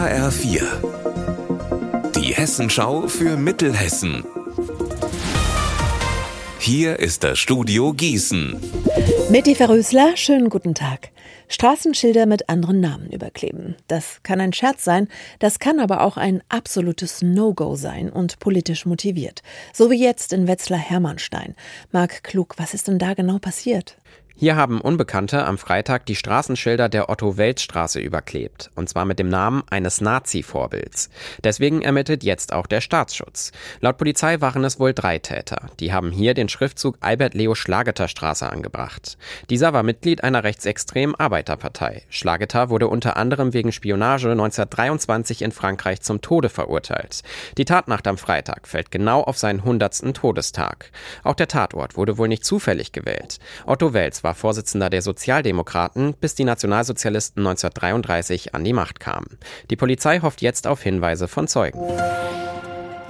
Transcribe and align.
HR4. 0.00 0.62
Die 2.16 2.32
Hessenschau 2.34 3.06
für 3.06 3.36
Mittelhessen. 3.36 4.24
Hier 6.58 6.98
ist 6.98 7.22
das 7.22 7.38
Studio 7.38 7.92
Gießen. 7.92 8.58
Eva 9.30 9.66
Rösler, 9.66 10.16
schönen 10.16 10.48
guten 10.48 10.74
Tag. 10.74 11.10
Straßenschilder 11.48 12.24
mit 12.24 12.48
anderen 12.48 12.80
Namen 12.80 13.10
überkleben. 13.10 13.76
Das 13.88 14.22
kann 14.22 14.40
ein 14.40 14.54
Scherz 14.54 14.84
sein, 14.84 15.06
das 15.38 15.58
kann 15.58 15.78
aber 15.78 16.00
auch 16.00 16.16
ein 16.16 16.42
absolutes 16.48 17.20
No-Go 17.20 17.74
sein 17.74 18.08
und 18.08 18.38
politisch 18.38 18.86
motiviert. 18.86 19.42
So 19.74 19.90
wie 19.90 20.02
jetzt 20.02 20.32
in 20.32 20.48
Wetzlar-Hermannstein. 20.48 21.54
Marc 21.92 22.22
Klug, 22.22 22.54
was 22.56 22.72
ist 22.72 22.88
denn 22.88 22.98
da 22.98 23.12
genau 23.12 23.38
passiert? 23.38 23.98
Hier 24.36 24.56
haben 24.56 24.80
Unbekannte 24.80 25.44
am 25.44 25.58
Freitag 25.58 26.06
die 26.06 26.16
Straßenschilder 26.16 26.88
der 26.88 27.10
Otto-Welt-Straße 27.10 28.00
überklebt, 28.00 28.70
und 28.74 28.88
zwar 28.88 29.04
mit 29.04 29.18
dem 29.18 29.28
Namen 29.28 29.62
eines 29.68 30.00
Nazi-Vorbilds. 30.00 31.10
Deswegen 31.44 31.82
ermittelt 31.82 32.24
jetzt 32.24 32.52
auch 32.52 32.66
der 32.66 32.80
Staatsschutz. 32.80 33.52
Laut 33.80 33.98
Polizei 33.98 34.40
waren 34.40 34.64
es 34.64 34.80
wohl 34.80 34.94
drei 34.94 35.18
Täter. 35.18 35.68
Die 35.78 35.92
haben 35.92 36.10
hier 36.10 36.32
den 36.32 36.48
Schriftzug 36.48 36.96
Albert-Leo 37.00 37.54
Schlageter 37.54 38.08
Straße 38.08 38.48
angebracht. 38.48 39.18
Dieser 39.50 39.74
war 39.74 39.82
Mitglied 39.82 40.24
einer 40.24 40.42
rechtsextremen 40.42 41.14
Arbeiterpartei. 41.14 42.02
Schlageter 42.08 42.70
wurde 42.70 42.88
unter 42.88 43.18
anderem 43.18 43.52
wegen 43.52 43.72
Spionage 43.72 44.30
1923 44.30 45.42
in 45.42 45.52
Frankreich 45.52 46.00
zum 46.00 46.22
Tode 46.22 46.48
verurteilt. 46.48 47.22
Die 47.58 47.66
Tatnacht 47.66 48.06
am 48.06 48.16
Freitag 48.16 48.68
fällt 48.68 48.90
genau 48.90 49.22
auf 49.22 49.36
seinen 49.36 49.60
100. 49.60 50.14
Todestag. 50.14 50.90
Auch 51.24 51.34
der 51.34 51.48
Tatort 51.48 51.96
wurde 51.96 52.16
wohl 52.16 52.28
nicht 52.28 52.44
zufällig 52.44 52.92
gewählt. 52.92 53.38
Otto 53.66 53.92
Wels 53.92 54.19
war 54.24 54.34
Vorsitzender 54.34 54.90
der 54.90 55.02
Sozialdemokraten, 55.02 56.14
bis 56.14 56.34
die 56.34 56.44
Nationalsozialisten 56.44 57.46
1933 57.46 58.54
an 58.54 58.64
die 58.64 58.72
Macht 58.72 59.00
kamen. 59.00 59.38
Die 59.70 59.76
Polizei 59.76 60.20
hofft 60.20 60.42
jetzt 60.42 60.66
auf 60.66 60.82
Hinweise 60.82 61.28
von 61.28 61.48
Zeugen. 61.48 61.80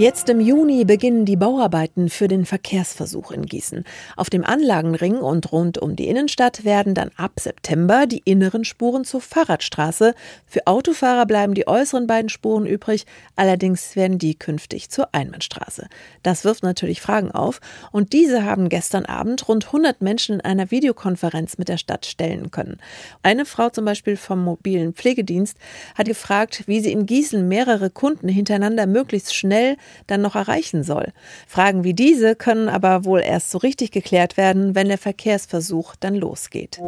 Jetzt 0.00 0.30
im 0.30 0.40
Juni 0.40 0.86
beginnen 0.86 1.26
die 1.26 1.36
Bauarbeiten 1.36 2.08
für 2.08 2.26
den 2.26 2.46
Verkehrsversuch 2.46 3.32
in 3.32 3.44
Gießen. 3.44 3.84
Auf 4.16 4.30
dem 4.30 4.46
Anlagenring 4.46 5.18
und 5.18 5.52
rund 5.52 5.76
um 5.76 5.94
die 5.94 6.08
Innenstadt 6.08 6.64
werden 6.64 6.94
dann 6.94 7.10
ab 7.18 7.32
September 7.38 8.06
die 8.06 8.22
inneren 8.24 8.64
Spuren 8.64 9.04
zur 9.04 9.20
Fahrradstraße. 9.20 10.14
Für 10.46 10.66
Autofahrer 10.66 11.26
bleiben 11.26 11.52
die 11.52 11.68
äußeren 11.68 12.06
beiden 12.06 12.30
Spuren 12.30 12.64
übrig, 12.64 13.04
allerdings 13.36 13.94
werden 13.94 14.16
die 14.16 14.38
künftig 14.38 14.88
zur 14.88 15.14
Einbahnstraße. 15.14 15.86
Das 16.22 16.46
wirft 16.46 16.62
natürlich 16.62 17.02
Fragen 17.02 17.30
auf 17.30 17.60
und 17.92 18.14
diese 18.14 18.42
haben 18.46 18.70
gestern 18.70 19.04
Abend 19.04 19.46
rund 19.48 19.66
100 19.66 20.00
Menschen 20.00 20.36
in 20.36 20.40
einer 20.40 20.70
Videokonferenz 20.70 21.58
mit 21.58 21.68
der 21.68 21.76
Stadt 21.76 22.06
stellen 22.06 22.50
können. 22.50 22.78
Eine 23.22 23.44
Frau 23.44 23.68
zum 23.68 23.84
Beispiel 23.84 24.16
vom 24.16 24.42
mobilen 24.42 24.94
Pflegedienst 24.94 25.58
hat 25.94 26.06
gefragt, 26.06 26.62
wie 26.64 26.80
sie 26.80 26.90
in 26.90 27.04
Gießen 27.04 27.46
mehrere 27.46 27.90
Kunden 27.90 28.28
hintereinander 28.28 28.86
möglichst 28.86 29.34
schnell 29.34 29.76
dann 30.06 30.22
noch 30.22 30.36
erreichen 30.36 30.82
soll. 30.82 31.12
Fragen 31.46 31.84
wie 31.84 31.94
diese 31.94 32.36
können 32.36 32.68
aber 32.68 33.04
wohl 33.04 33.20
erst 33.20 33.50
so 33.50 33.58
richtig 33.58 33.90
geklärt 33.90 34.36
werden, 34.36 34.74
wenn 34.74 34.88
der 34.88 34.98
Verkehrsversuch 34.98 35.96
dann 35.96 36.14
losgeht. 36.14 36.80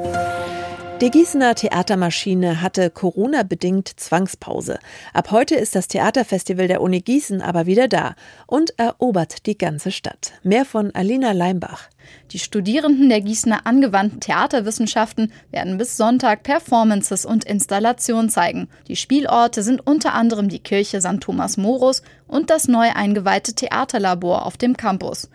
Die 1.03 1.11
Gießener 1.11 1.57
Theatermaschine 1.57 2.63
hatte 2.63 2.89
Corona-bedingt 2.89 3.89
Zwangspause. 3.99 4.79
Ab 5.13 5.33
heute 5.33 5.57
ist 5.57 5.75
das 5.75 5.89
Theaterfestival 5.89 6.69
der 6.69 6.81
Uni 6.81 7.01
Gießen 7.01 7.43
aber 7.43 7.67
wieder 7.67 7.89
da 7.89 8.15
und 8.47 8.79
erobert 8.79 9.47
die 9.47 9.59
ganze 9.59 9.91
Stadt. 9.91 10.35
Mehr 10.45 10.65
von 10.65 10.95
Alina 10.95 11.33
Leimbach. 11.33 11.89
Die 12.31 12.39
Studierenden 12.39 13.09
der 13.09 13.21
Gießener 13.21 13.67
angewandten 13.67 14.21
Theaterwissenschaften 14.21 15.33
werden 15.51 15.79
bis 15.79 15.97
Sonntag 15.97 16.43
Performances 16.43 17.27
und 17.27 17.45
Installationen 17.45 18.31
zeigen. 18.31 18.69
Die 18.89 18.97
Spielorte 18.97 19.63
sind 19.63 19.87
unter 19.87 20.15
anderem 20.15 20.49
die 20.49 20.61
Kirche 20.61 21.01
St. 21.01 21.21
Thomas 21.21 21.57
Morus 21.57 22.03
und 22.27 22.51
das 22.51 22.69
neu 22.69 22.91
eingeweihte 22.95 23.55
Theaterlabor 23.55 24.47
auf 24.47 24.57
dem 24.57 24.77
Campus. 24.77 25.29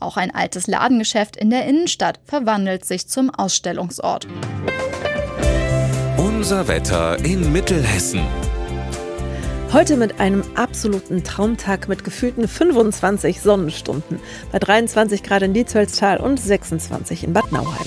Auch 0.00 0.16
ein 0.16 0.34
altes 0.34 0.66
Ladengeschäft 0.66 1.36
in 1.36 1.50
der 1.50 1.66
Innenstadt 1.66 2.20
verwandelt 2.24 2.84
sich 2.84 3.06
zum 3.06 3.30
Ausstellungsort. 3.30 4.26
Unser 6.16 6.68
Wetter 6.68 7.22
in 7.22 7.52
Mittelhessen. 7.52 8.22
Heute 9.72 9.96
mit 9.96 10.18
einem 10.18 10.42
absoluten 10.56 11.22
Traumtag 11.22 11.88
mit 11.88 12.02
gefühlten 12.02 12.48
25 12.48 13.40
Sonnenstunden 13.40 14.18
bei 14.50 14.58
23 14.58 15.22
Grad 15.22 15.42
in 15.42 15.54
Dietzölztal 15.54 16.16
und 16.18 16.40
26 16.40 17.22
in 17.22 17.32
Bad 17.32 17.52
Nauheim. 17.52 17.86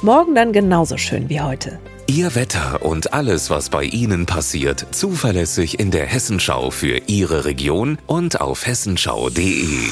Morgen 0.00 0.34
dann 0.34 0.54
genauso 0.54 0.96
schön 0.96 1.28
wie 1.28 1.42
heute. 1.42 1.78
Ihr 2.06 2.34
Wetter 2.34 2.82
und 2.82 3.12
alles, 3.12 3.50
was 3.50 3.68
bei 3.68 3.84
Ihnen 3.84 4.24
passiert, 4.24 4.86
zuverlässig 4.92 5.78
in 5.78 5.90
der 5.90 6.06
Hessenschau 6.06 6.70
für 6.70 7.02
Ihre 7.06 7.44
Region 7.44 7.98
und 8.06 8.40
auf 8.40 8.66
hessenschau.de. 8.66 9.90